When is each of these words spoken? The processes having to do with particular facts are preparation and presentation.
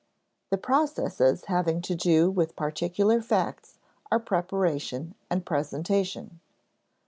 The 0.49 0.57
processes 0.57 1.45
having 1.45 1.79
to 1.83 1.93
do 1.93 2.31
with 2.31 2.55
particular 2.55 3.21
facts 3.21 3.77
are 4.11 4.19
preparation 4.19 5.13
and 5.29 5.45
presentation. 5.45 6.39